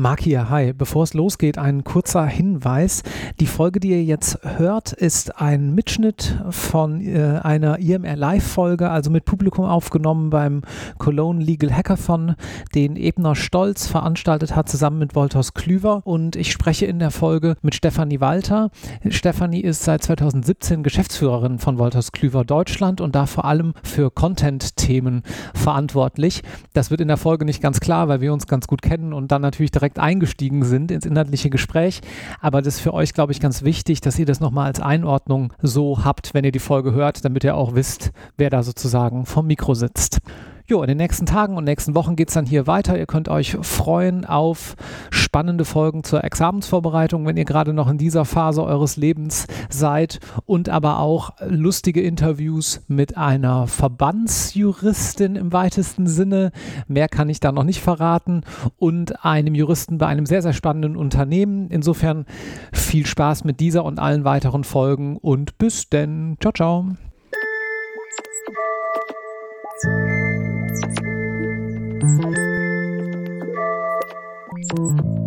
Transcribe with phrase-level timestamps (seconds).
[0.00, 0.72] Marc hier, hi.
[0.72, 3.02] Bevor es losgeht, ein kurzer Hinweis.
[3.40, 9.10] Die Folge, die ihr jetzt hört, ist ein Mitschnitt von äh, einer IMR Live-Folge, also
[9.10, 10.62] mit Publikum aufgenommen beim
[10.98, 12.36] Cologne Legal Hackathon,
[12.76, 16.02] den Ebner Stolz veranstaltet hat, zusammen mit Wolters Klüver.
[16.04, 18.70] Und ich spreche in der Folge mit Stefanie Walter.
[19.08, 25.24] Stefanie ist seit 2017 Geschäftsführerin von Wolters Klüver Deutschland und da vor allem für Content-Themen
[25.54, 26.44] verantwortlich.
[26.72, 29.32] Das wird in der Folge nicht ganz klar, weil wir uns ganz gut kennen und
[29.32, 32.00] dann natürlich direkt direkt eingestiegen sind ins inhaltliche Gespräch.
[32.40, 35.52] Aber das ist für euch, glaube ich, ganz wichtig, dass ihr das nochmal als Einordnung
[35.62, 39.46] so habt, wenn ihr die Folge hört, damit ihr auch wisst, wer da sozusagen vom
[39.46, 40.18] Mikro sitzt.
[40.70, 42.98] Jo, in den nächsten Tagen und nächsten Wochen geht es dann hier weiter.
[42.98, 44.76] Ihr könnt euch freuen auf
[45.08, 50.68] spannende Folgen zur Examensvorbereitung, wenn ihr gerade noch in dieser Phase eures Lebens seid und
[50.68, 56.52] aber auch lustige Interviews mit einer Verbandsjuristin im weitesten Sinne.
[56.86, 58.42] Mehr kann ich da noch nicht verraten
[58.76, 61.70] und einem Juristen bei einem sehr, sehr spannenden Unternehmen.
[61.70, 62.26] Insofern
[62.74, 66.36] viel Spaß mit dieser und allen weiteren Folgen und bis denn.
[66.42, 66.88] Ciao, ciao.
[72.16, 72.36] Thank
[74.78, 75.17] you.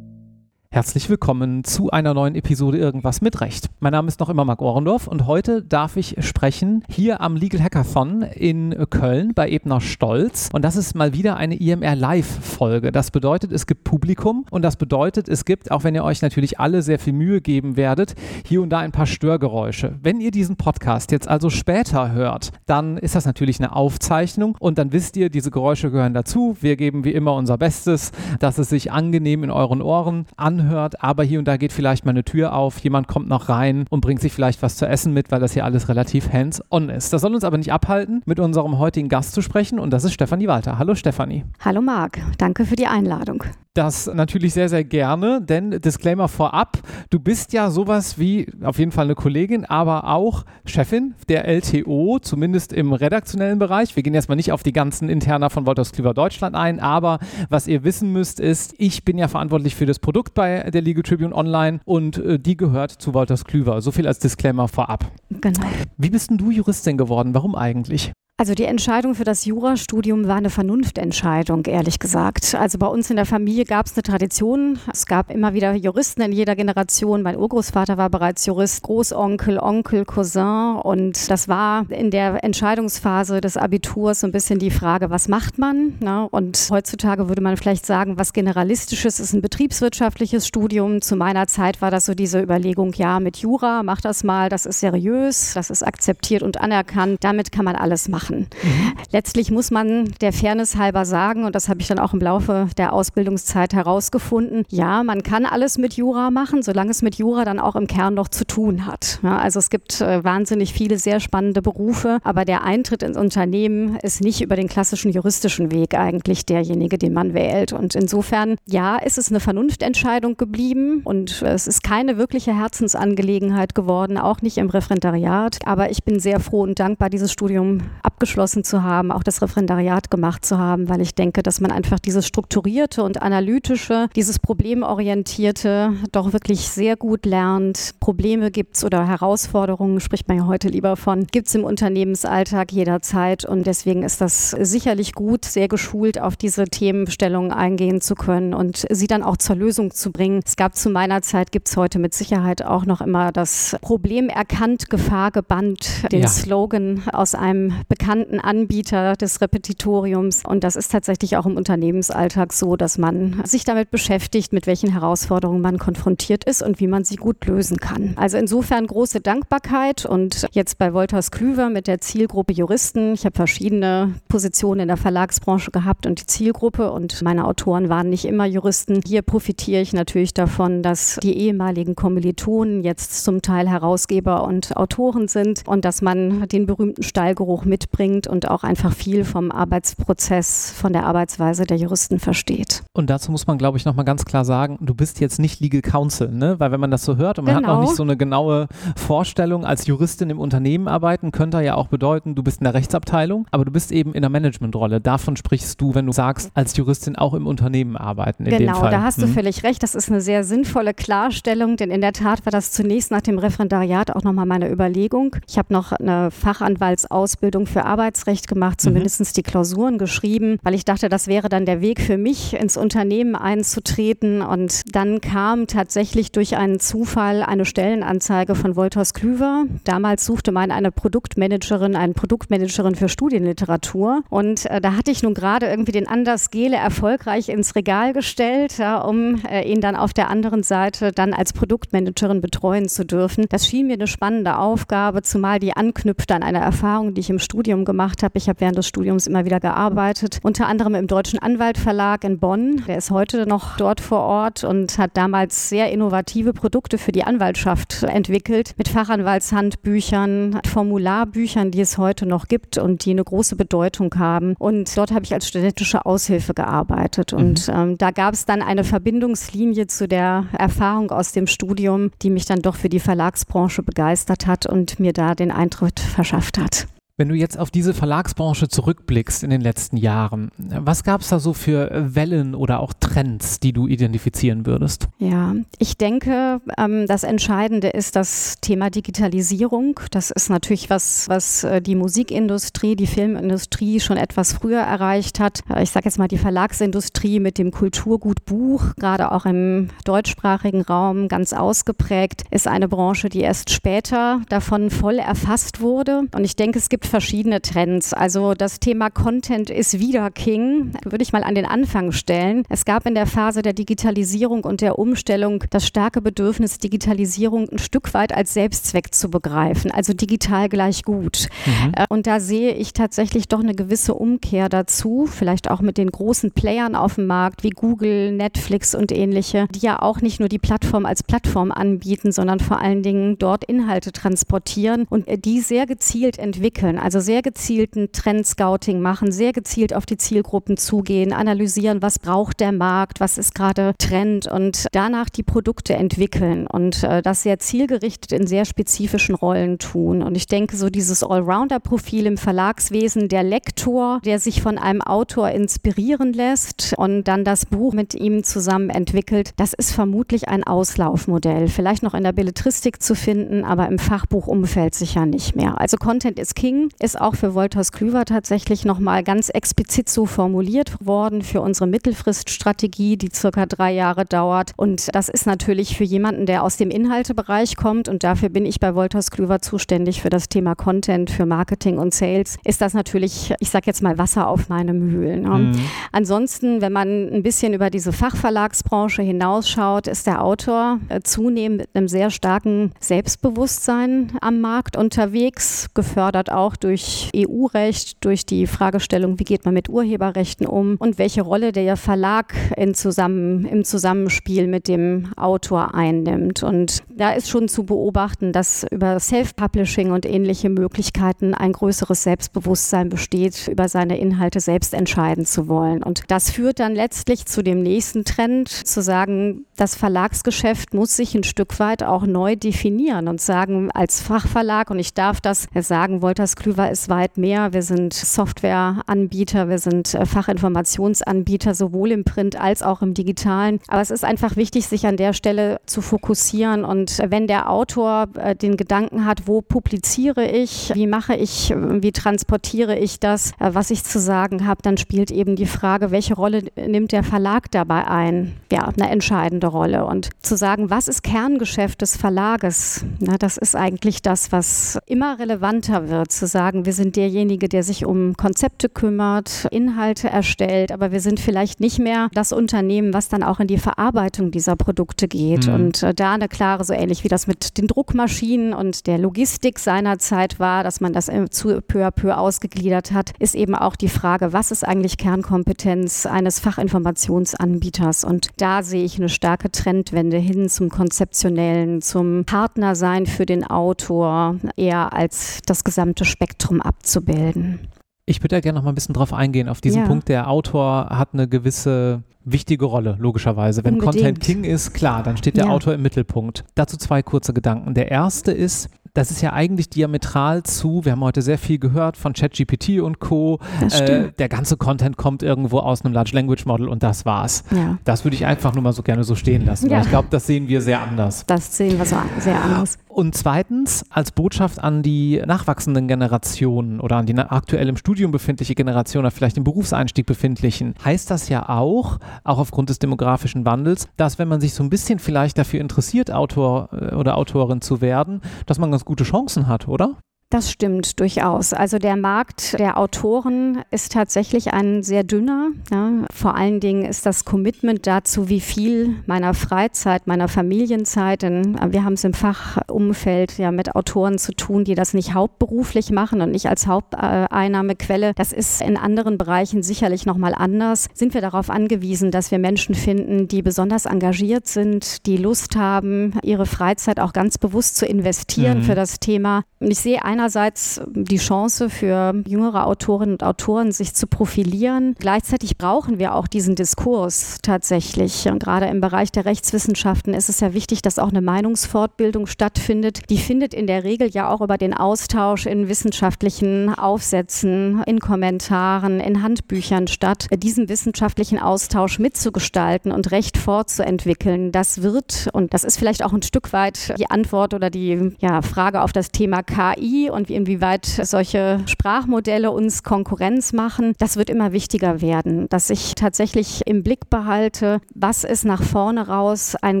[0.78, 3.68] Herzlich willkommen zu einer neuen Episode Irgendwas mit Recht.
[3.80, 7.60] Mein Name ist noch immer Marc Ohrendorf und heute darf ich sprechen hier am Legal
[7.60, 10.50] Hackathon in Köln bei Ebner Stolz.
[10.52, 12.92] Und das ist mal wieder eine IMR Live-Folge.
[12.92, 16.60] Das bedeutet, es gibt Publikum und das bedeutet, es gibt, auch wenn ihr euch natürlich
[16.60, 18.14] alle sehr viel Mühe geben werdet,
[18.46, 19.98] hier und da ein paar Störgeräusche.
[20.00, 24.78] Wenn ihr diesen Podcast jetzt also später hört, dann ist das natürlich eine Aufzeichnung und
[24.78, 26.56] dann wisst ihr, diese Geräusche gehören dazu.
[26.60, 31.02] Wir geben wie immer unser Bestes, dass es sich angenehm in euren Ohren anhört anhört,
[31.02, 34.00] aber hier und da geht vielleicht mal eine Tür auf, jemand kommt noch rein und
[34.00, 37.12] bringt sich vielleicht was zu essen mit, weil das hier alles relativ hands-on ist.
[37.12, 40.12] Das soll uns aber nicht abhalten, mit unserem heutigen Gast zu sprechen und das ist
[40.12, 40.78] Stefanie Walter.
[40.78, 41.44] Hallo Stefanie.
[41.64, 43.44] Hallo Marc, danke für die Einladung
[43.78, 46.78] das natürlich sehr, sehr gerne, denn Disclaimer vorab,
[47.10, 52.18] du bist ja sowas wie auf jeden Fall eine Kollegin, aber auch Chefin der LTO,
[52.20, 53.94] zumindest im redaktionellen Bereich.
[53.94, 57.68] Wir gehen erstmal nicht auf die ganzen Interna von Wolters Klüver Deutschland ein, aber was
[57.68, 61.34] ihr wissen müsst ist, ich bin ja verantwortlich für das Produkt bei der Legal Tribune
[61.34, 63.80] Online und äh, die gehört zu Wolters Klüver.
[63.80, 65.12] So viel als Disclaimer vorab.
[65.30, 65.66] Genau.
[65.96, 67.32] Wie bist denn du Juristin geworden?
[67.32, 68.12] Warum eigentlich?
[68.40, 72.54] Also die Entscheidung für das Jurastudium war eine Vernunftentscheidung, ehrlich gesagt.
[72.54, 74.78] Also bei uns in der Familie gab es eine Tradition.
[74.92, 77.22] Es gab immer wieder Juristen in jeder Generation.
[77.22, 80.76] Mein Urgroßvater war bereits Jurist, Großonkel, Onkel, Cousin.
[80.76, 85.58] Und das war in der Entscheidungsphase des Abiturs so ein bisschen die Frage, was macht
[85.58, 85.94] man?
[85.98, 86.28] Ne?
[86.30, 91.02] Und heutzutage würde man vielleicht sagen, was Generalistisches ist ein betriebswirtschaftliches Studium.
[91.02, 94.64] Zu meiner Zeit war das so diese Überlegung, ja, mit Jura, mach das mal, das
[94.64, 97.24] ist seriös, das ist akzeptiert und anerkannt.
[97.24, 98.48] Damit kann man alles machen machen.
[98.62, 98.92] Mhm.
[99.12, 102.68] Letztlich muss man der Fairness halber sagen, und das habe ich dann auch im Laufe
[102.76, 107.58] der Ausbildungszeit herausgefunden, ja, man kann alles mit Jura machen, solange es mit Jura dann
[107.58, 109.20] auch im Kern noch zu tun hat.
[109.22, 113.96] Ja, also es gibt äh, wahnsinnig viele sehr spannende Berufe, aber der Eintritt ins Unternehmen
[114.02, 117.72] ist nicht über den klassischen juristischen Weg eigentlich derjenige, den man wählt.
[117.72, 124.18] Und insofern, ja, ist es eine Vernunftentscheidung geblieben und es ist keine wirkliche Herzensangelegenheit geworden,
[124.18, 125.58] auch nicht im Referendariat.
[125.64, 129.40] Aber ich bin sehr froh und dankbar, dieses Studium ab abgeschlossen zu haben, auch das
[129.42, 134.40] Referendariat gemacht zu haben, weil ich denke, dass man einfach dieses strukturierte und analytische, dieses
[134.40, 137.94] problemorientierte doch wirklich sehr gut lernt.
[138.00, 142.72] Probleme gibt es oder Herausforderungen, spricht man ja heute lieber von, gibt es im Unternehmensalltag
[142.72, 148.52] jederzeit und deswegen ist das sicherlich gut, sehr geschult auf diese Themenstellungen eingehen zu können
[148.52, 150.40] und sie dann auch zur Lösung zu bringen.
[150.44, 154.28] Es gab zu meiner Zeit, gibt es heute mit Sicherheit auch noch immer das Problem
[154.28, 156.28] erkannt, Gefahr gebannt, den ja.
[156.28, 160.42] Slogan aus einem bekannten bekannten Anbieter des Repetitoriums.
[160.42, 164.90] Und das ist tatsächlich auch im Unternehmensalltag so, dass man sich damit beschäftigt, mit welchen
[164.90, 168.14] Herausforderungen man konfrontiert ist und wie man sie gut lösen kann.
[168.16, 173.12] Also insofern große Dankbarkeit und jetzt bei Wolters Klüver mit der Zielgruppe Juristen.
[173.12, 178.08] Ich habe verschiedene Positionen in der Verlagsbranche gehabt und die Zielgruppe und meine Autoren waren
[178.08, 179.02] nicht immer Juristen.
[179.06, 185.28] Hier profitiere ich natürlich davon, dass die ehemaligen Kommilitonen jetzt zum Teil Herausgeber und Autoren
[185.28, 190.70] sind und dass man den berühmten Stallgeruch mitbringt mitbringt und auch einfach viel vom Arbeitsprozess,
[190.70, 192.82] von der Arbeitsweise der Juristen versteht.
[192.92, 195.82] Und dazu muss man, glaube ich, nochmal ganz klar sagen, du bist jetzt nicht Legal
[195.82, 196.58] Counsel, ne?
[196.58, 197.68] Weil wenn man das so hört und man genau.
[197.68, 201.88] hat noch nicht so eine genaue Vorstellung, als Juristin im Unternehmen arbeiten, könnte ja auch
[201.88, 205.00] bedeuten, du bist in der Rechtsabteilung, aber du bist eben in der Managementrolle.
[205.00, 208.44] Davon sprichst du, wenn du sagst, als Juristin auch im Unternehmen arbeiten.
[208.44, 209.26] genau, da hast hm.
[209.26, 209.82] du völlig recht.
[209.82, 213.38] Das ist eine sehr sinnvolle Klarstellung, denn in der Tat war das zunächst nach dem
[213.38, 215.36] Referendariat auch nochmal meine Überlegung.
[215.48, 219.26] Ich habe noch eine Fachanwaltsausbildung für Arbeitsrecht gemacht, zumindest mhm.
[219.34, 223.34] die Klausuren geschrieben, weil ich dachte, das wäre dann der Weg für mich, ins Unternehmen
[223.34, 224.42] einzutreten.
[224.42, 229.64] Und dann kam tatsächlich durch einen Zufall eine Stellenanzeige von Wolters Klüver.
[229.84, 234.22] Damals suchte man eine Produktmanagerin, einen Produktmanagerin für Studienliteratur.
[234.28, 238.78] Und äh, da hatte ich nun gerade irgendwie den Anders Gele erfolgreich ins Regal gestellt,
[238.78, 243.46] ja, um äh, ihn dann auf der anderen Seite dann als Produktmanagerin betreuen zu dürfen.
[243.48, 247.38] Das schien mir eine spannende Aufgabe, zumal die anknüpft an eine Erfahrung, die ich im
[247.38, 248.38] Studium gemacht habe.
[248.38, 252.38] Ich habe während des Studiums immer wieder gearbeitet, unter anderem im Deutschen Anwalt Verlag in
[252.38, 252.82] Bonn.
[252.86, 257.24] Der ist heute noch dort vor Ort und hat damals sehr innovative Produkte für die
[257.24, 264.14] Anwaltschaft entwickelt, mit Fachanwaltshandbüchern, Formularbüchern, die es heute noch gibt und die eine große Bedeutung
[264.16, 264.54] haben.
[264.58, 267.32] Und dort habe ich als studentische Aushilfe gearbeitet.
[267.32, 267.74] Und mhm.
[267.74, 272.46] ähm, da gab es dann eine Verbindungslinie zu der Erfahrung aus dem Studium, die mich
[272.46, 276.86] dann doch für die Verlagsbranche begeistert hat und mir da den Eintritt verschafft hat.
[277.18, 281.40] Wenn du jetzt auf diese Verlagsbranche zurückblickst in den letzten Jahren, was gab es da
[281.40, 285.08] so für Wellen oder auch Trends, die du identifizieren würdest?
[285.18, 289.98] Ja, ich denke, ähm, das Entscheidende ist das Thema Digitalisierung.
[290.12, 295.62] Das ist natürlich was, was äh, die Musikindustrie, die Filmindustrie schon etwas früher erreicht hat.
[295.68, 300.82] Äh, ich sage jetzt mal die Verlagsindustrie mit dem Kulturgut Buch, gerade auch im deutschsprachigen
[300.82, 306.22] Raum ganz ausgeprägt, ist eine Branche, die erst später davon voll erfasst wurde.
[306.32, 308.12] Und ich denke, es gibt verschiedene Trends.
[308.12, 312.64] Also das Thema Content ist wieder King, würde ich mal an den Anfang stellen.
[312.68, 317.78] Es gab in der Phase der Digitalisierung und der Umstellung das starke Bedürfnis, Digitalisierung ein
[317.78, 321.48] Stück weit als Selbstzweck zu begreifen, also digital gleich gut.
[321.66, 321.92] Mhm.
[321.96, 326.10] Äh, und da sehe ich tatsächlich doch eine gewisse Umkehr dazu, vielleicht auch mit den
[326.10, 330.48] großen Playern auf dem Markt wie Google, Netflix und ähnliche, die ja auch nicht nur
[330.48, 335.60] die Plattform als Plattform anbieten, sondern vor allen Dingen dort Inhalte transportieren und äh, die
[335.60, 342.02] sehr gezielt entwickeln also sehr gezielten Trendscouting machen, sehr gezielt auf die Zielgruppen zugehen, analysieren,
[342.02, 347.22] was braucht der Markt, was ist gerade Trend und danach die Produkte entwickeln und äh,
[347.22, 350.22] das sehr zielgerichtet in sehr spezifischen Rollen tun.
[350.22, 355.50] Und ich denke, so dieses Allrounder-Profil im Verlagswesen, der Lektor, der sich von einem Autor
[355.50, 361.68] inspirieren lässt und dann das Buch mit ihm zusammen entwickelt, das ist vermutlich ein Auslaufmodell.
[361.68, 365.80] Vielleicht noch in der Belletristik zu finden, aber im Fachbuchumfeld sicher nicht mehr.
[365.80, 371.04] Also Content is King ist auch für Wolters Klüver tatsächlich nochmal ganz explizit so formuliert
[371.04, 374.72] worden für unsere Mittelfriststrategie, die circa drei Jahre dauert.
[374.76, 378.80] Und das ist natürlich für jemanden, der aus dem Inhaltebereich kommt und dafür bin ich
[378.80, 383.54] bei Wolters Klüver zuständig für das Thema Content, für Marketing und Sales, ist das natürlich,
[383.60, 385.42] ich sage jetzt mal Wasser auf meine Mühlen.
[385.42, 385.50] Ne?
[385.50, 385.80] Mhm.
[386.12, 391.90] Ansonsten, wenn man ein bisschen über diese Fachverlagsbranche hinausschaut, ist der Autor äh, zunehmend mit
[391.94, 399.44] einem sehr starken Selbstbewusstsein am Markt unterwegs, gefördert auch durch EU-Recht, durch die Fragestellung, wie
[399.44, 404.88] geht man mit Urheberrechten um und welche Rolle der Verlag in zusammen, im Zusammenspiel mit
[404.88, 406.62] dem Autor einnimmt.
[406.62, 413.08] Und da ist schon zu beobachten, dass über Self-Publishing und ähnliche Möglichkeiten ein größeres Selbstbewusstsein
[413.08, 416.02] besteht, über seine Inhalte selbst entscheiden zu wollen.
[416.02, 421.34] Und das führt dann letztlich zu dem nächsten Trend, zu sagen, das Verlagsgeschäft muss sich
[421.34, 426.22] ein Stück weit auch neu definieren und sagen, als Fachverlag, und ich darf das sagen,
[426.22, 427.72] Wolters Klüver ist weit mehr.
[427.72, 433.78] Wir sind Softwareanbieter, wir sind äh, Fachinformationsanbieter, sowohl im Print als auch im Digitalen.
[433.86, 436.84] Aber es ist einfach wichtig, sich an der Stelle zu fokussieren.
[436.84, 442.10] Und wenn der Autor äh, den Gedanken hat, wo publiziere ich, wie mache ich, wie
[442.10, 446.34] transportiere ich das, äh, was ich zu sagen habe, dann spielt eben die Frage, welche
[446.34, 448.56] Rolle nimmt der Verlag dabei ein?
[448.72, 450.06] Ja, eine entscheidende Rolle.
[450.06, 455.38] Und zu sagen, was ist Kerngeschäft des Verlages, na, das ist eigentlich das, was immer
[455.38, 461.12] relevanter wird zu sagen, wir sind derjenige, der sich um Konzepte kümmert, Inhalte erstellt, aber
[461.12, 465.28] wir sind vielleicht nicht mehr das Unternehmen, was dann auch in die Verarbeitung dieser Produkte
[465.28, 465.66] geht.
[465.66, 465.74] Mhm.
[465.74, 469.78] Und äh, da eine klare, so ähnlich wie das mit den Druckmaschinen und der Logistik
[469.78, 474.08] seinerzeit war, dass man das zu peu à peu ausgegliedert hat, ist eben auch die
[474.08, 478.24] Frage, was ist eigentlich Kernkompetenz eines Fachinformationsanbieters?
[478.24, 484.56] Und da sehe ich eine starke Trendwende hin zum konzeptionellen, zum Partnersein für den Autor,
[484.76, 487.88] eher als das gesamte Spektrum abzubilden.
[488.24, 490.06] Ich würde da gerne noch mal ein bisschen drauf eingehen, auf diesen ja.
[490.06, 493.84] Punkt, der Autor hat eine gewisse wichtige Rolle, logischerweise.
[493.84, 494.14] Wenn Unbedingt.
[494.14, 495.70] Content King ist, klar, dann steht der ja.
[495.70, 496.64] Autor im Mittelpunkt.
[496.76, 497.94] Dazu zwei kurze Gedanken.
[497.94, 502.16] Der erste ist, das ist ja eigentlich diametral zu, wir haben heute sehr viel gehört
[502.16, 503.58] von ChatGPT und Co.
[503.90, 507.64] Äh, der ganze Content kommt irgendwo aus einem Large Language Model und das war's.
[507.74, 507.98] Ja.
[508.04, 510.00] Das würde ich einfach nur mal so gerne so stehen lassen, ja.
[510.02, 511.44] ich glaube, das sehen wir sehr anders.
[511.46, 512.98] Das sehen wir so sehr anders.
[513.18, 518.76] Und zweitens, als Botschaft an die nachwachsenden Generationen oder an die aktuell im Studium befindliche
[518.76, 524.06] Generation oder vielleicht im Berufseinstieg befindlichen, heißt das ja auch, auch aufgrund des demografischen Wandels,
[524.16, 528.00] dass wenn man sich so ein bisschen vielleicht dafür interessiert, Autor äh, oder Autorin zu
[528.00, 530.14] werden, dass man ganz gute Chancen hat, oder?
[530.50, 531.74] Das stimmt durchaus.
[531.74, 535.68] Also der Markt der Autoren ist tatsächlich ein sehr dünner.
[535.90, 536.10] Ja.
[536.32, 542.02] Vor allen Dingen ist das Commitment dazu, wie viel meiner Freizeit, meiner Familienzeit, denn wir
[542.02, 546.50] haben es im Fachumfeld ja mit Autoren zu tun, die das nicht hauptberuflich machen und
[546.50, 548.32] nicht als Haupteinnahmequelle.
[548.34, 551.08] Das ist in anderen Bereichen sicherlich nochmal anders.
[551.12, 556.32] Sind wir darauf angewiesen, dass wir Menschen finden, die besonders engagiert sind, die Lust haben,
[556.42, 558.82] ihre Freizeit auch ganz bewusst zu investieren mhm.
[558.84, 559.62] für das Thema.
[559.78, 565.16] Und ich sehe einerseits die Chance für jüngere Autorinnen und Autoren, sich zu profilieren.
[565.18, 568.46] Gleichzeitig brauchen wir auch diesen Diskurs tatsächlich.
[568.46, 573.28] Und gerade im Bereich der Rechtswissenschaften ist es ja wichtig, dass auch eine Meinungsfortbildung stattfindet.
[573.30, 579.18] Die findet in der Regel ja auch über den Austausch in wissenschaftlichen Aufsätzen, in Kommentaren,
[579.18, 580.46] in Handbüchern statt.
[580.54, 586.42] Diesen wissenschaftlichen Austausch mitzugestalten und Recht fortzuentwickeln, das wird, und das ist vielleicht auch ein
[586.42, 591.80] Stück weit die Antwort oder die ja, Frage auf das Thema KI und inwieweit solche
[591.86, 598.00] Sprachmodelle uns Konkurrenz machen, das wird immer wichtiger werden, dass ich tatsächlich im Blick behalte,
[598.14, 600.00] was ist nach vorne raus eine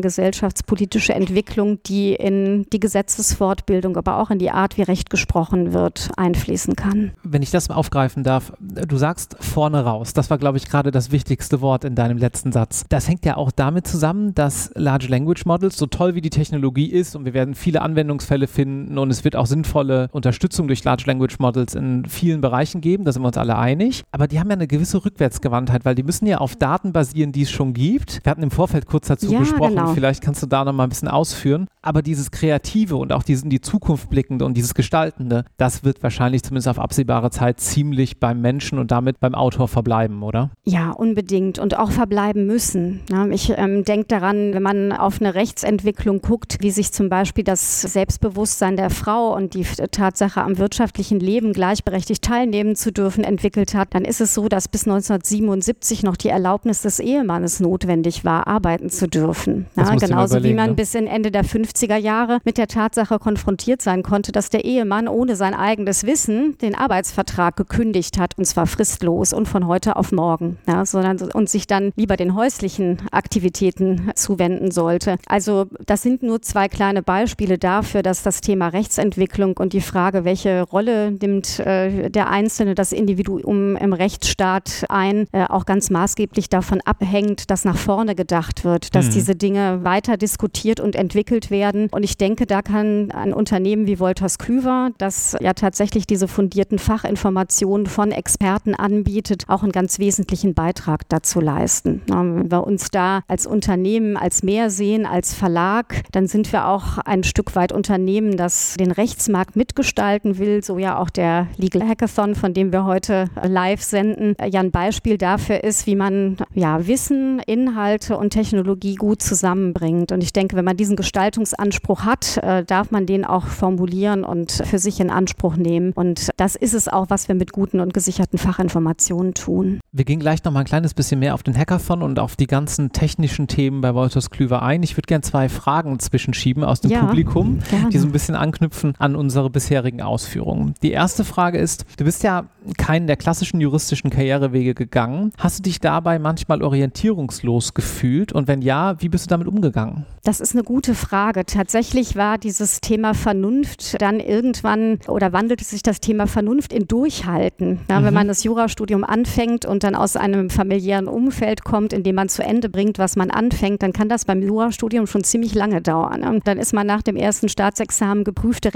[0.00, 6.10] gesellschaftspolitische Entwicklung, die in die Gesetzesfortbildung, aber auch in die Art, wie Recht gesprochen wird,
[6.16, 7.12] einfließen kann.
[7.22, 10.12] Wenn ich das mal aufgreifen darf, du sagst vorne raus.
[10.12, 12.84] Das war, glaube ich, gerade das wichtigste Wort in deinem letzten Satz.
[12.88, 16.86] Das hängt ja auch damit zusammen, dass Large Language Models, so toll wie die Technologie
[16.86, 21.04] ist und wir werden viele Anwendungsfälle finden und es wird auch sinnvolle Unterstützung durch Large
[21.06, 24.04] Language Models in vielen Bereichen geben, da sind wir uns alle einig.
[24.10, 27.42] Aber die haben ja eine gewisse Rückwärtsgewandtheit, weil die müssen ja auf Daten basieren, die
[27.42, 28.20] es schon gibt.
[28.24, 29.94] Wir hatten im Vorfeld kurz dazu ja, gesprochen, genau.
[29.94, 31.66] vielleicht kannst du da noch mal ein bisschen ausführen.
[31.82, 36.42] Aber dieses Kreative und auch diesen, die Zukunft blickende und dieses Gestaltende, das wird wahrscheinlich
[36.42, 40.50] zumindest auf absehbare Zeit ziemlich beim Menschen und damit beim Autor verbleiben, oder?
[40.64, 43.00] Ja, unbedingt und auch verbleiben müssen.
[43.30, 47.82] Ich ähm, denke daran, wenn man auf eine Rechtsentwicklung guckt, wie sich zum Beispiel das
[47.82, 49.64] Selbstbewusstsein der Frau und die
[50.08, 54.66] Tatsache, am wirtschaftlichen Leben gleichberechtigt teilnehmen zu dürfen, entwickelt hat, dann ist es so, dass
[54.66, 59.66] bis 1977 noch die Erlaubnis des Ehemannes notwendig war, arbeiten zu dürfen.
[59.76, 60.76] Ja, genauso wie man ne?
[60.76, 65.08] bis in Ende der 50er Jahre mit der Tatsache konfrontiert sein konnte, dass der Ehemann
[65.08, 70.10] ohne sein eigenes Wissen den Arbeitsvertrag gekündigt hat, und zwar fristlos und von heute auf
[70.10, 75.16] morgen, ja, sondern und sich dann lieber den häuslichen Aktivitäten zuwenden sollte.
[75.26, 79.97] Also das sind nur zwei kleine Beispiele dafür, dass das Thema Rechtsentwicklung und die Frage,
[79.98, 86.48] welche Rolle nimmt äh, der Einzelne, das Individuum im Rechtsstaat ein, äh, auch ganz maßgeblich
[86.48, 89.10] davon abhängt, dass nach vorne gedacht wird, dass mhm.
[89.12, 91.88] diese Dinge weiter diskutiert und entwickelt werden.
[91.90, 96.78] Und ich denke, da kann ein Unternehmen wie Wolters Klüver, das ja tatsächlich diese fundierten
[96.78, 102.02] Fachinformationen von Experten anbietet, auch einen ganz wesentlichen Beitrag dazu leisten.
[102.06, 106.98] Wenn wir uns da als Unternehmen als mehr sehen, als Verlag, dann sind wir auch
[106.98, 109.56] ein Stück weit Unternehmen, das den Rechtsmarkt
[109.88, 114.60] mitgestalten will, so ja auch der Legal Hackathon, von dem wir heute live senden, ja
[114.60, 120.12] ein Beispiel dafür ist, wie man ja Wissen, Inhalte und Technologie gut zusammenbringt.
[120.12, 124.52] Und ich denke, wenn man diesen Gestaltungsanspruch hat, äh, darf man den auch formulieren und
[124.52, 125.92] für sich in Anspruch nehmen.
[125.92, 129.80] Und das ist es auch, was wir mit guten und gesicherten Fachinformationen tun.
[129.92, 132.46] Wir gehen gleich noch mal ein kleines bisschen mehr auf den Hackathon und auf die
[132.46, 134.82] ganzen technischen Themen bei Wolters Klüver ein.
[134.82, 137.88] Ich würde gerne zwei Fragen zwischenschieben aus dem ja, Publikum, gerne.
[137.88, 140.74] die so ein bisschen anknüpfen an unsere eure bisherigen Ausführungen.
[140.82, 142.46] Die erste Frage ist, du bist ja
[142.76, 145.32] keinen der klassischen juristischen Karrierewege gegangen.
[145.38, 148.32] Hast du dich dabei manchmal orientierungslos gefühlt?
[148.32, 150.06] Und wenn ja, wie bist du damit umgegangen?
[150.24, 151.44] Das ist eine gute Frage.
[151.46, 157.80] Tatsächlich war dieses Thema Vernunft dann irgendwann oder wandelte sich das Thema Vernunft in Durchhalten.
[157.90, 158.04] Ja, mhm.
[158.04, 162.28] Wenn man das Jurastudium anfängt und dann aus einem familiären Umfeld kommt, in dem man
[162.28, 166.40] zu Ende bringt, was man anfängt, dann kann das beim Jurastudium schon ziemlich lange dauern.
[166.44, 168.74] Dann ist man nach dem ersten Staatsexamen geprüfte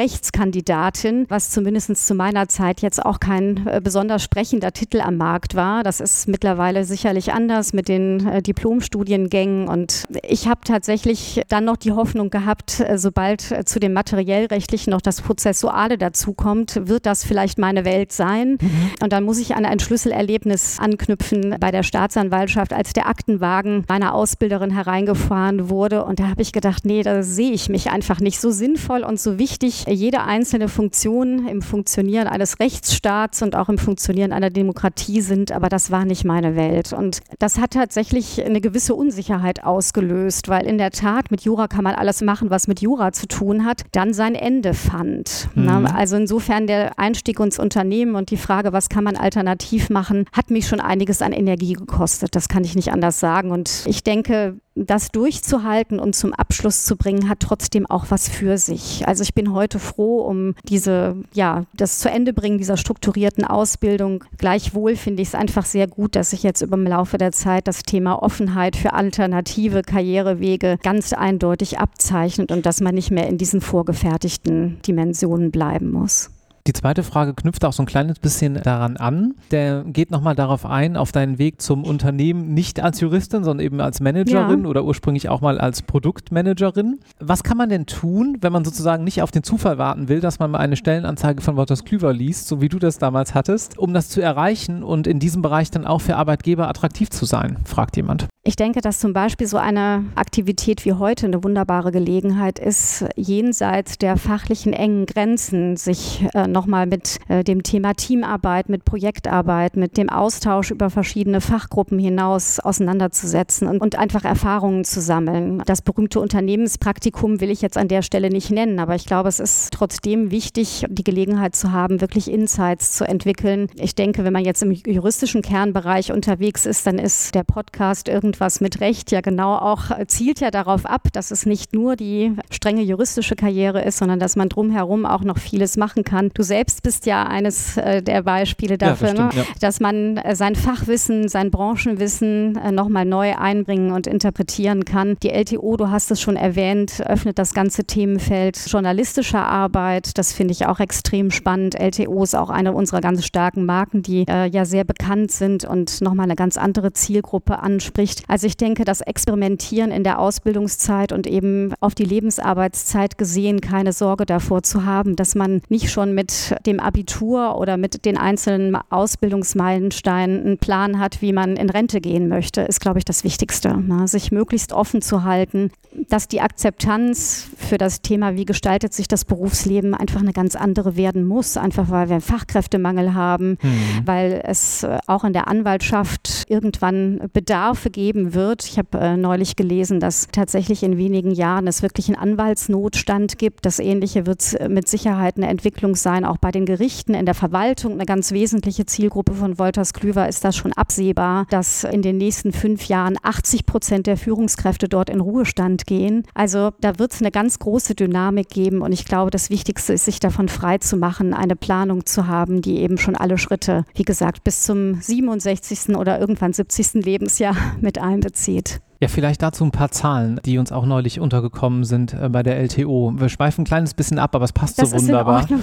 [0.83, 5.55] Rechtskandidatin, was zumindest zu meiner Zeit jetzt auch kein äh, besonders sprechender Titel am Markt
[5.55, 5.83] war.
[5.83, 11.77] Das ist mittlerweile sicherlich anders mit den äh, Diplomstudiengängen und ich habe tatsächlich dann noch
[11.77, 17.59] die Hoffnung gehabt, äh, sobald zu dem materiellrechtlichen noch das Prozessuale dazukommt, wird das vielleicht
[17.59, 18.59] meine Welt sein.
[18.61, 18.91] Mhm.
[19.03, 24.15] Und dann muss ich an ein Schlüsselerlebnis anknüpfen bei der Staatsanwaltschaft, als der Aktenwagen meiner
[24.15, 26.05] Ausbilderin hereingefahren wurde.
[26.05, 29.21] Und da habe ich gedacht, nee, da sehe ich mich einfach nicht so sinnvoll und
[29.21, 35.21] so wichtig, jede einzelne Funktion im Funktionieren eines Rechtsstaats und auch im Funktionieren einer Demokratie
[35.21, 36.93] sind, aber das war nicht meine Welt.
[36.93, 41.85] Und das hat tatsächlich eine gewisse Unsicherheit ausgelöst, weil in der Tat mit Jura kann
[41.85, 45.49] man alles machen, was mit Jura zu tun hat, dann sein Ende fand.
[45.55, 45.87] Mhm.
[45.87, 50.50] Also insofern der Einstieg ins Unternehmen und die Frage, was kann man alternativ machen, hat
[50.50, 52.35] mich schon einiges an Energie gekostet.
[52.35, 53.50] Das kann ich nicht anders sagen.
[53.50, 58.59] Und ich denke, das durchzuhalten und zum Abschluss zu bringen, hat trotzdem auch was für
[58.59, 59.07] sich.
[59.07, 64.25] Also ich bin heute froh um diese, ja, das zu Ende bringen dieser strukturierten Ausbildung.
[64.38, 67.69] Gleichwohl finde ich es einfach sehr gut, dass sich jetzt über im Laufe der Zeit
[67.69, 73.38] das Thema Offenheit für alternative Karrierewege ganz eindeutig abzeichnet und dass man nicht mehr in
[73.38, 76.31] diesen vorgefertigten Dimensionen bleiben muss.
[76.66, 79.35] Die zweite Frage knüpft auch so ein kleines bisschen daran an.
[79.50, 83.81] Der geht nochmal darauf ein, auf deinen Weg zum Unternehmen, nicht als Juristin, sondern eben
[83.81, 84.69] als Managerin ja.
[84.69, 87.00] oder ursprünglich auch mal als Produktmanagerin.
[87.19, 90.38] Was kann man denn tun, wenn man sozusagen nicht auf den Zufall warten will, dass
[90.38, 93.92] man mal eine Stellenanzeige von Wolters Klüver liest, so wie du das damals hattest, um
[93.92, 97.97] das zu erreichen und in diesem Bereich dann auch für Arbeitgeber attraktiv zu sein, fragt
[97.97, 98.28] jemand.
[98.44, 103.99] Ich denke, dass zum Beispiel so eine Aktivität wie heute eine wunderbare Gelegenheit ist, jenseits
[103.99, 109.96] der fachlichen engen Grenzen sich äh, nochmal mit äh, dem Thema Teamarbeit, mit Projektarbeit, mit
[109.96, 115.62] dem Austausch über verschiedene Fachgruppen hinaus auseinanderzusetzen und, und einfach Erfahrungen zu sammeln.
[115.66, 119.38] Das berühmte Unternehmenspraktikum will ich jetzt an der Stelle nicht nennen, aber ich glaube, es
[119.38, 123.68] ist trotzdem wichtig, die Gelegenheit zu haben, wirklich Insights zu entwickeln.
[123.76, 128.32] Ich denke, wenn man jetzt im juristischen Kernbereich unterwegs ist, dann ist der Podcast irgendwie
[128.33, 131.97] irgendwas mit Recht ja genau auch äh, zielt ja darauf ab, dass es nicht nur
[131.97, 136.31] die strenge juristische Karriere ist, sondern dass man drumherum auch noch vieles machen kann.
[136.33, 139.51] Du selbst bist ja eines äh, der Beispiele dafür, ja, das stimmt, ne?
[139.51, 139.55] ja.
[139.61, 145.17] dass man äh, sein Fachwissen, sein Branchenwissen nochmal neu einbringen und interpretieren kann.
[145.23, 150.17] Die LTO, du hast es schon erwähnt, öffnet das ganze Themenfeld journalistischer Arbeit.
[150.17, 151.79] Das finde ich auch extrem spannend.
[151.79, 156.01] LTO ist auch eine unserer ganz starken Marken, die äh, ja sehr bekannt sind und
[156.01, 158.22] nochmal eine ganz andere Zielgruppe anspricht.
[158.29, 163.93] Also ich denke, das Experimentieren in der Ausbildungszeit und eben auf die Lebensarbeitszeit gesehen, keine
[163.93, 168.76] Sorge davor zu haben, dass man nicht schon mit dem Abitur oder mit den einzelnen
[168.91, 173.76] Ausbildungsmeilensteinen einen Plan hat, wie man in Rente gehen möchte, ist, glaube ich, das Wichtigste.
[173.76, 174.07] Ne?
[174.09, 175.71] Sich möglichst offen zu halten,
[176.09, 180.96] dass die Akzeptanz für das Thema, wie gestaltet sich das Berufsleben, einfach eine ganz andere
[180.96, 181.57] werden muss.
[181.57, 184.03] Einfach weil wir Fachkräftemangel haben, mhm.
[184.05, 188.64] weil es auch in der Anwaltschaft irgendwann Bedarfe gibt, geben wird.
[188.64, 193.64] Ich habe äh, neulich gelesen, dass tatsächlich in wenigen Jahren es wirklich einen Anwaltsnotstand gibt.
[193.64, 197.35] Das Ähnliche wird äh, mit Sicherheit eine Entwicklung sein, auch bei den Gerichten, in der
[197.35, 197.92] Verwaltung.
[197.92, 202.53] Eine ganz wesentliche Zielgruppe von Wolters Klüver ist das schon absehbar, dass in den nächsten
[202.53, 206.25] fünf Jahren 80 Prozent der Führungskräfte dort in Ruhestand gehen.
[206.35, 210.05] Also da wird es eine ganz große Dynamik geben und ich glaube, das Wichtigste ist,
[210.05, 214.05] sich davon frei zu machen, eine Planung zu haben, die eben schon alle Schritte, wie
[214.05, 215.96] gesagt, bis zum 67.
[215.96, 217.05] oder irgendwann 70.
[217.05, 218.81] Lebensjahr mit einbezieht.
[219.03, 222.61] Ja, vielleicht dazu ein paar Zahlen, die uns auch neulich untergekommen sind äh, bei der
[222.61, 223.12] LTO.
[223.17, 225.41] Wir schweifen ein kleines bisschen ab, aber es passt das so wunderbar.
[225.41, 225.61] Ordnung,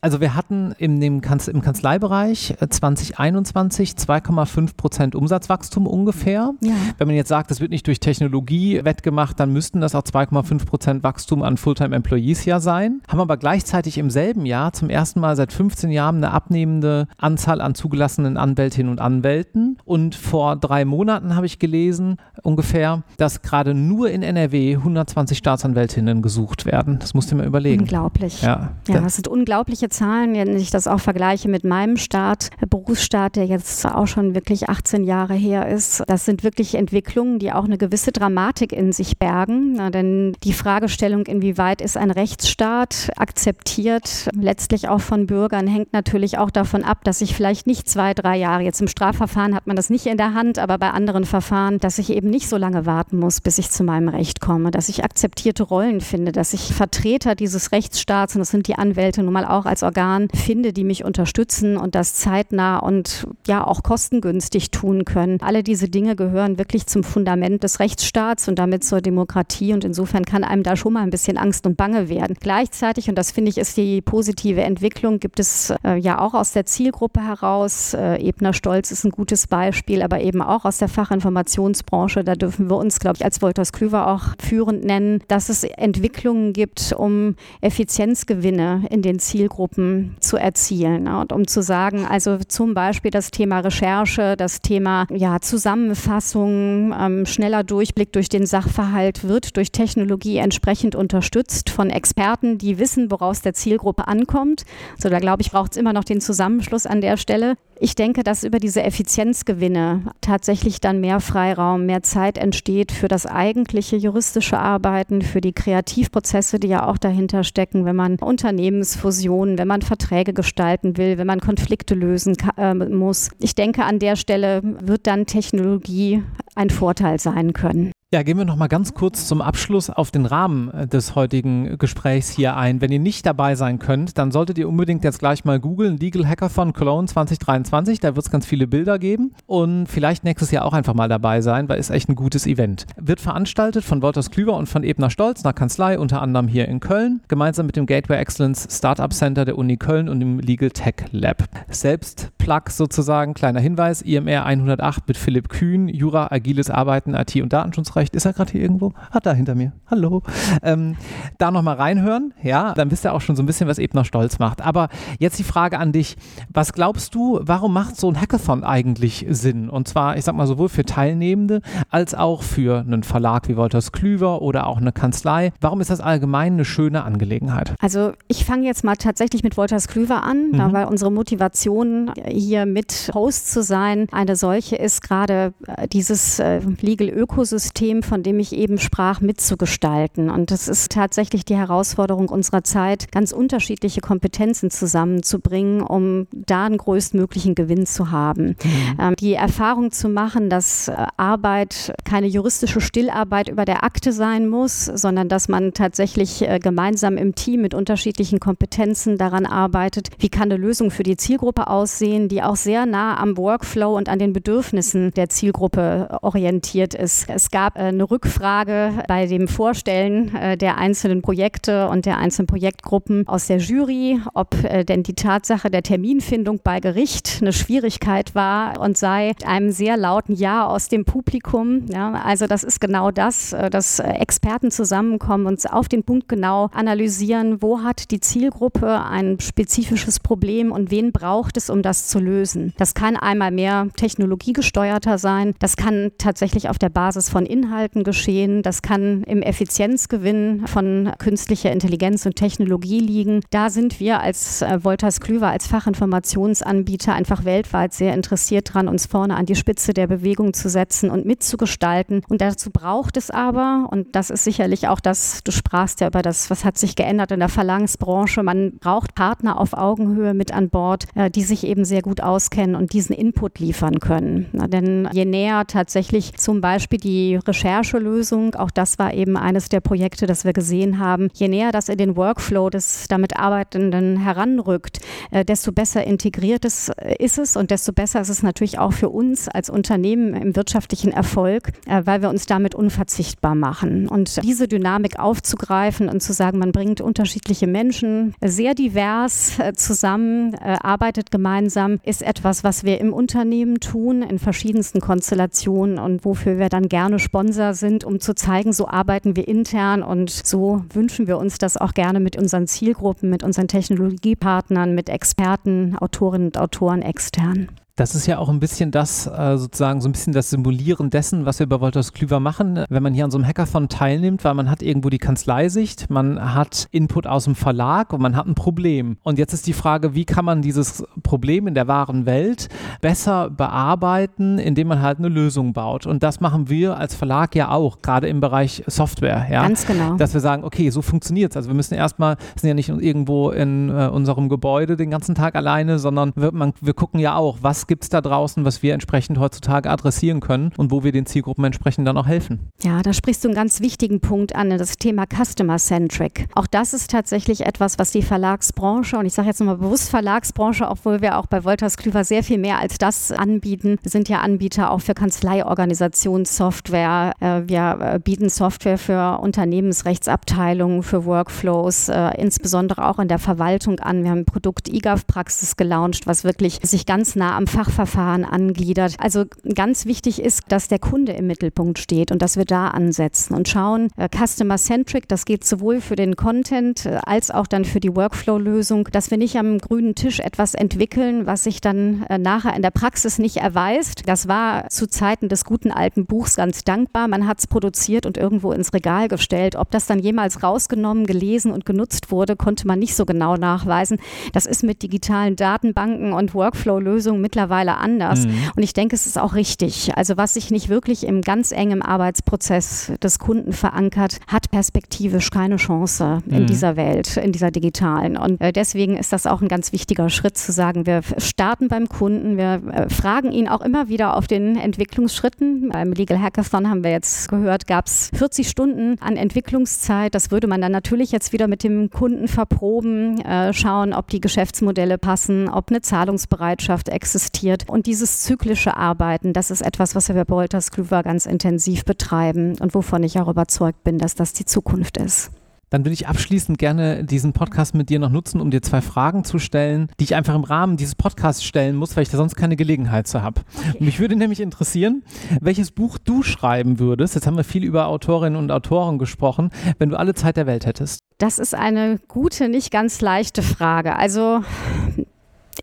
[0.00, 6.52] also wir hatten in dem Kanz im Kanzleibereich 2021 äh, 2,5 Prozent Umsatzwachstum ungefähr.
[6.62, 6.72] Ja.
[6.98, 10.66] Wenn man jetzt sagt, das wird nicht durch Technologie wettgemacht, dann müssten das auch 2,5
[10.66, 13.02] Prozent Wachstum an Fulltime-Employees ja sein.
[13.06, 17.60] Haben aber gleichzeitig im selben Jahr zum ersten Mal seit 15 Jahren eine abnehmende Anzahl
[17.60, 19.78] an zugelassenen Anwältinnen und Anwälten.
[19.84, 25.36] Und vor drei Monaten habe ich gelesen, ungefähr ungefähr, dass gerade nur in NRW 120
[25.36, 26.98] Staatsanwältinnen gesucht werden.
[26.98, 27.82] Das musst du mir überlegen.
[27.82, 28.40] Unglaublich.
[28.40, 33.36] Ja, ja das sind unglaubliche Zahlen, wenn ich das auch vergleiche mit meinem Staat, Berufsstaat,
[33.36, 36.02] der jetzt auch schon wirklich 18 Jahre her ist.
[36.06, 39.74] Das sind wirklich Entwicklungen, die auch eine gewisse Dramatik in sich bergen.
[39.74, 46.38] Na, denn die Fragestellung, inwieweit ist ein Rechtsstaat akzeptiert, letztlich auch von Bürgern, hängt natürlich
[46.38, 49.76] auch davon ab, dass ich vielleicht nicht zwei, drei Jahre, jetzt im Strafverfahren hat man
[49.76, 52.58] das nicht in der Hand, aber bei anderen Verfahren, dass ich eben nicht so so
[52.58, 56.52] lange warten muss, bis ich zu meinem Recht komme, dass ich akzeptierte Rollen finde, dass
[56.52, 60.72] ich Vertreter dieses Rechtsstaats, und das sind die Anwälte nun mal auch als Organ, finde,
[60.72, 65.40] die mich unterstützen und das zeitnah und ja auch kostengünstig tun können.
[65.40, 70.24] Alle diese Dinge gehören wirklich zum Fundament des Rechtsstaats und damit zur Demokratie und insofern
[70.24, 72.36] kann einem da schon mal ein bisschen Angst und Bange werden.
[72.38, 76.52] Gleichzeitig, und das finde ich ist die positive Entwicklung, gibt es äh, ja auch aus
[76.52, 80.88] der Zielgruppe heraus, äh, Ebner Stolz ist ein gutes Beispiel, aber eben auch aus der
[80.88, 85.62] Fachinformationsbranche, da dürfen wir uns, glaube ich, als Wolters Klüver auch führend nennen, dass es
[85.62, 91.06] Entwicklungen gibt, um Effizienzgewinne in den Zielgruppen zu erzielen.
[91.06, 97.26] Und um zu sagen, also zum Beispiel das Thema Recherche, das Thema ja, Zusammenfassung, ähm,
[97.26, 103.42] schneller Durchblick durch den Sachverhalt wird durch Technologie entsprechend unterstützt von Experten, die wissen, woraus
[103.42, 104.64] der Zielgruppe ankommt.
[104.98, 107.54] So, da glaube ich, braucht es immer noch den Zusammenschluss an der Stelle.
[107.80, 113.26] Ich denke, dass über diese Effizienzgewinne tatsächlich dann mehr Freiraum, mehr Zeit entsteht für das
[113.26, 119.68] eigentliche juristische Arbeiten, für die Kreativprozesse, die ja auch dahinter stecken, wenn man Unternehmensfusionen, wenn
[119.68, 123.30] man Verträge gestalten will, wenn man Konflikte lösen äh, muss.
[123.38, 126.22] Ich denke, an der Stelle wird dann Technologie
[126.54, 127.92] ein Vorteil sein können.
[128.14, 131.78] Ja, gehen wir noch mal ganz kurz zum Abschluss auf den Rahmen äh, des heutigen
[131.78, 132.80] Gesprächs hier ein.
[132.80, 136.24] Wenn ihr nicht dabei sein könnt, dann solltet ihr unbedingt jetzt gleich mal googeln Legal
[136.24, 137.98] Hackathon Cologne 2023.
[137.98, 141.40] Da wird es ganz viele Bilder geben und vielleicht nächstes Jahr auch einfach mal dabei
[141.40, 142.86] sein, weil es echt ein gutes Event.
[142.94, 146.78] Wird veranstaltet von Wolters Klüver und von Ebner Stolz, einer Kanzlei, unter anderem hier in
[146.78, 151.06] Köln, gemeinsam mit dem Gateway Excellence Startup Center der Uni Köln und dem Legal Tech
[151.10, 151.48] Lab.
[151.68, 157.52] Selbst Plug sozusagen, kleiner Hinweis, IMR 108 mit Philipp Kühn, Jura, agiles Arbeiten, IT und
[157.52, 158.92] Datenschutzrecht Albrecht, ist er gerade hier irgendwo?
[159.10, 159.72] Ah, da hinter mir.
[159.86, 160.22] Hallo.
[160.62, 160.96] Ähm,
[161.38, 164.38] da nochmal reinhören, ja, dann wisst ihr auch schon so ein bisschen, was Ebner stolz
[164.38, 164.60] macht.
[164.60, 164.88] Aber
[165.18, 166.16] jetzt die Frage an dich.
[166.52, 169.70] Was glaubst du, warum macht so ein Hackathon eigentlich Sinn?
[169.70, 173.92] Und zwar, ich sag mal, sowohl für Teilnehmende als auch für einen Verlag wie Wolters
[173.92, 175.52] Klüver oder auch eine Kanzlei.
[175.60, 177.74] Warum ist das allgemein eine schöne Angelegenheit?
[177.80, 180.72] Also ich fange jetzt mal tatsächlich mit Wolters Klüver an, mhm.
[180.72, 186.60] weil unsere Motivation hier mit Host zu sein eine solche ist, gerade äh, dieses äh,
[186.80, 190.30] Legal-Ökosystem System, von dem ich eben sprach, mitzugestalten.
[190.30, 196.78] Und das ist tatsächlich die Herausforderung unserer Zeit, ganz unterschiedliche Kompetenzen zusammenzubringen, um da einen
[196.78, 198.56] größtmöglichen Gewinn zu haben.
[198.64, 198.98] Mhm.
[198.98, 204.48] Ähm, die Erfahrung zu machen, dass äh, Arbeit keine juristische Stillarbeit über der Akte sein
[204.48, 210.30] muss, sondern dass man tatsächlich äh, gemeinsam im Team mit unterschiedlichen Kompetenzen daran arbeitet, wie
[210.30, 214.18] kann eine Lösung für die Zielgruppe aussehen, die auch sehr nah am Workflow und an
[214.18, 217.28] den Bedürfnissen der Zielgruppe äh, orientiert ist.
[217.28, 223.26] Es gab eine Rückfrage bei dem Vorstellen äh, der einzelnen Projekte und der einzelnen Projektgruppen
[223.26, 228.80] aus der Jury, ob äh, denn die Tatsache der Terminfindung bei Gericht eine Schwierigkeit war
[228.80, 231.86] und sei einem sehr lauten Ja aus dem Publikum.
[231.92, 237.60] Ja, also das ist genau das, dass Experten zusammenkommen und auf den Punkt genau analysieren,
[237.60, 242.72] wo hat die Zielgruppe ein spezifisches Problem und wen braucht es, um das zu lösen.
[242.78, 248.04] Das kann einmal mehr technologiegesteuerter sein, das kann tatsächlich auf der Basis von Inhalten Inhalten
[248.04, 248.62] geschehen.
[248.62, 253.40] Das kann im Effizienzgewinn von künstlicher Intelligenz und Technologie liegen.
[253.50, 259.06] Da sind wir als äh, Wolters Klüver, als Fachinformationsanbieter einfach weltweit sehr interessiert dran, uns
[259.06, 262.22] vorne an die Spitze der Bewegung zu setzen und mitzugestalten.
[262.28, 266.20] Und dazu braucht es aber, und das ist sicherlich auch das, du sprachst ja über
[266.20, 270.68] das, was hat sich geändert in der Verlagsbranche, man braucht Partner auf Augenhöhe mit an
[270.68, 274.46] Bord, äh, die sich eben sehr gut auskennen und diesen Input liefern können.
[274.52, 278.54] Na, denn je näher tatsächlich zum Beispiel die Recherche Recherchelösung.
[278.54, 281.28] Auch das war eben eines der Projekte, das wir gesehen haben.
[281.34, 284.98] Je näher das in den Workflow des damit Arbeitenden heranrückt,
[285.30, 288.92] äh, desto besser integriert ist, äh, ist es und desto besser ist es natürlich auch
[288.92, 294.08] für uns als Unternehmen im wirtschaftlichen Erfolg, äh, weil wir uns damit unverzichtbar machen.
[294.08, 301.30] Und diese Dynamik aufzugreifen und zu sagen, man bringt unterschiedliche Menschen sehr divers zusammen, arbeitet
[301.30, 306.88] gemeinsam, ist etwas, was wir im Unternehmen tun, in verschiedensten Konstellationen und wofür wir dann
[306.88, 311.36] gerne sponsern Sponsor sind, um zu zeigen, so arbeiten wir intern und so wünschen wir
[311.36, 317.02] uns das auch gerne mit unseren Zielgruppen, mit unseren Technologiepartnern, mit Experten, Autorinnen und Autoren
[317.02, 317.68] extern.
[317.96, 321.46] Das ist ja auch ein bisschen das, äh, sozusagen so ein bisschen das Simulieren dessen,
[321.46, 324.54] was wir bei Wolters Klüver machen, wenn man hier an so einem Hackathon teilnimmt, weil
[324.54, 328.56] man hat irgendwo die Kanzleisicht, man hat Input aus dem Verlag und man hat ein
[328.56, 329.18] Problem.
[329.22, 332.68] Und jetzt ist die Frage, wie kann man dieses Problem in der wahren Welt
[333.00, 336.04] besser bearbeiten, indem man halt eine Lösung baut.
[336.04, 339.46] Und das machen wir als Verlag ja auch, gerade im Bereich Software.
[339.48, 339.62] Ja?
[339.62, 340.16] Ganz genau.
[340.16, 341.56] Dass wir sagen, okay, so funktioniert es.
[341.58, 345.54] Also wir müssen erstmal, sind ja nicht irgendwo in äh, unserem Gebäude den ganzen Tag
[345.54, 348.94] alleine, sondern wir, man, wir gucken ja auch, was gibt es da draußen, was wir
[348.94, 352.70] entsprechend heutzutage adressieren können und wo wir den Zielgruppen entsprechend dann auch helfen.
[352.82, 356.46] Ja, da sprichst du einen ganz wichtigen Punkt an, das Thema Customer-Centric.
[356.54, 360.88] Auch das ist tatsächlich etwas, was die Verlagsbranche, und ich sage jetzt nochmal bewusst Verlagsbranche,
[360.88, 363.98] obwohl wir auch bei Wolters Klüver sehr viel mehr als das anbieten.
[364.04, 367.32] Sind ja Anbieter auch für Kanzleiorganisationssoftware.
[367.40, 374.00] Äh, wir äh, bieten Software für Unternehmensrechtsabteilungen, für Workflows, äh, insbesondere auch in der Verwaltung
[374.00, 374.24] an.
[374.24, 379.16] Wir haben ein Produkt IGAF-Praxis gelauncht, was wirklich sich ganz nah am Fachverfahren angliedert.
[379.18, 383.52] Also ganz wichtig ist, dass der Kunde im Mittelpunkt steht und dass wir da ansetzen
[383.52, 387.98] und schauen, äh, Customer-Centric, das geht sowohl für den Content äh, als auch dann für
[387.98, 392.76] die Workflow-Lösung, dass wir nicht am grünen Tisch etwas entwickeln, was sich dann äh, nachher
[392.76, 394.22] in der Praxis nicht erweist.
[394.26, 397.26] Das war zu Zeiten des guten alten Buchs ganz dankbar.
[397.26, 399.74] Man hat es produziert und irgendwo ins Regal gestellt.
[399.74, 404.18] Ob das dann jemals rausgenommen, gelesen und genutzt wurde, konnte man nicht so genau nachweisen.
[404.52, 408.46] Das ist mit digitalen Datenbanken und Workflow-Lösungen mittlerweile anders.
[408.46, 408.70] Mhm.
[408.76, 410.16] Und ich denke, es ist auch richtig.
[410.16, 415.76] Also was sich nicht wirklich im ganz engen Arbeitsprozess des Kunden verankert, hat perspektivisch keine
[415.76, 416.66] Chance in mhm.
[416.66, 418.36] dieser Welt, in dieser digitalen.
[418.36, 422.08] Und äh, deswegen ist das auch ein ganz wichtiger Schritt zu sagen, wir starten beim
[422.08, 425.90] Kunden, wir äh, fragen ihn auch immer wieder auf den Entwicklungsschritten.
[425.90, 430.34] Beim Legal Hackathon haben wir jetzt gehört, gab es 40 Stunden an Entwicklungszeit.
[430.34, 434.40] Das würde man dann natürlich jetzt wieder mit dem Kunden verproben, äh, schauen, ob die
[434.40, 437.53] Geschäftsmodelle passen, ob eine Zahlungsbereitschaft existiert.
[437.88, 442.76] Und dieses zyklische Arbeiten, das ist etwas, was wir bei Wolters Kluwer ganz intensiv betreiben
[442.80, 445.50] und wovon ich auch überzeugt bin, dass das die Zukunft ist.
[445.90, 449.44] Dann würde ich abschließend gerne diesen Podcast mit dir noch nutzen, um dir zwei Fragen
[449.44, 452.56] zu stellen, die ich einfach im Rahmen dieses Podcasts stellen muss, weil ich da sonst
[452.56, 453.60] keine Gelegenheit zu habe.
[453.90, 454.04] Okay.
[454.04, 455.22] Mich würde nämlich interessieren,
[455.60, 457.36] welches Buch du schreiben würdest.
[457.36, 460.84] Jetzt haben wir viel über Autorinnen und Autoren gesprochen, wenn du alle Zeit der Welt
[460.84, 461.20] hättest.
[461.38, 464.16] Das ist eine gute, nicht ganz leichte Frage.
[464.16, 464.62] Also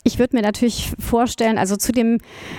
[0.03, 2.17] ich würde mir natürlich vorstellen, also zu dem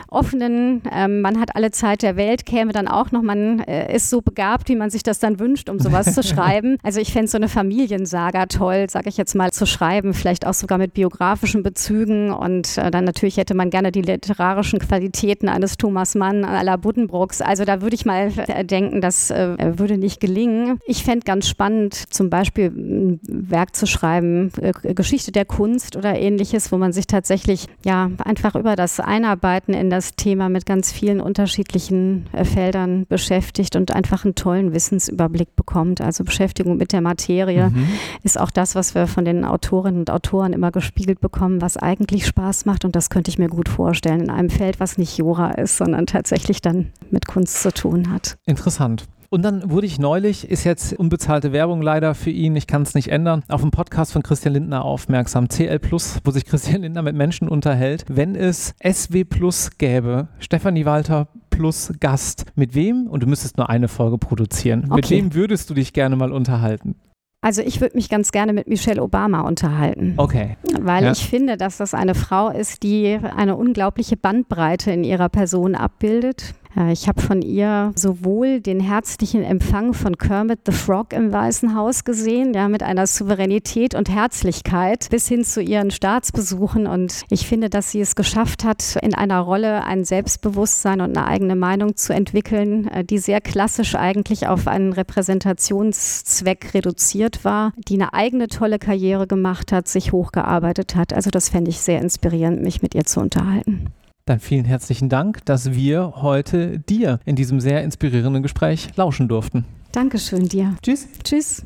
[0.09, 4.11] offenen, ähm, man hat alle Zeit der Welt, käme dann auch noch, man äh, ist
[4.11, 6.76] so begabt, wie man sich das dann wünscht, um sowas zu schreiben.
[6.83, 10.55] Also ich fände so eine Familiensaga toll, sage ich jetzt mal, zu schreiben, vielleicht auch
[10.55, 15.76] sogar mit biografischen Bezügen und äh, dann natürlich hätte man gerne die literarischen Qualitäten eines
[15.76, 17.40] Thomas Mann la Buddenbrooks.
[17.40, 20.78] Also da würde ich mal äh, denken, das äh, würde nicht gelingen.
[20.87, 26.16] Ich fände ganz spannend, zum Beispiel ein Werk zu schreiben, äh, Geschichte der Kunst oder
[26.16, 30.66] ähnliches, wo man sich tatsächlich tatsächlich ja einfach über das Einarbeiten in das Thema mit
[30.66, 36.03] ganz vielen unterschiedlichen äh, Feldern beschäftigt und einfach einen tollen Wissensüberblick bekommt.
[36.03, 37.88] Also Beschäftigung mit der Materie mhm.
[38.23, 42.27] ist auch das, was wir von den Autorinnen und Autoren immer gespiegelt bekommen, was eigentlich
[42.27, 45.53] Spaß macht und das könnte ich mir gut vorstellen in einem Feld, was nicht Jura
[45.53, 48.37] ist, sondern tatsächlich dann mit Kunst zu tun hat.
[48.45, 49.07] Interessant.
[49.33, 52.95] Und dann wurde ich neulich, ist jetzt unbezahlte Werbung leider für ihn, ich kann es
[52.95, 57.01] nicht ändern, auf einen Podcast von Christian Lindner aufmerksam, CL Plus, wo sich Christian Lindner
[57.01, 58.05] mit Menschen unterhält.
[58.09, 63.71] Wenn es SW Plus gäbe, Stefanie Walter plus Gast, mit wem, und du müsstest nur
[63.71, 64.97] eine Folge produzieren, okay.
[64.97, 66.97] mit wem würdest du dich gerne mal unterhalten?
[67.40, 70.14] Also ich würde mich ganz gerne mit Michelle Obama unterhalten.
[70.16, 70.57] Okay.
[70.81, 71.12] Weil ja.
[71.12, 76.55] ich finde, dass das eine Frau ist, die eine unglaubliche Bandbreite in ihrer Person abbildet.
[76.76, 81.74] Äh, ich habe von ihr sowohl den herzlichen Empfang von Kermit the Frog im Weißen
[81.74, 86.87] Haus gesehen, ja, mit einer Souveränität und Herzlichkeit bis hin zu ihren Staatsbesuchen.
[86.87, 91.26] Und ich finde, dass sie es geschafft hat, in einer Rolle ein Selbstbewusstsein und eine
[91.26, 97.94] eigene Meinung zu entwickeln, äh, die sehr klassisch eigentlich auf einen Repräsentationszweck reduziert war, die
[97.94, 101.12] eine eigene tolle Karriere gemacht hat, sich hochgearbeitet hat.
[101.12, 103.92] Also das fände ich sehr inspirierend, mich mit ihr zu unterhalten.
[104.24, 109.64] Dann vielen herzlichen Dank, dass wir heute dir in diesem sehr inspirierenden Gespräch lauschen durften.
[109.92, 110.76] Dankeschön dir.
[110.82, 111.08] Tschüss.
[111.24, 111.64] Tschüss.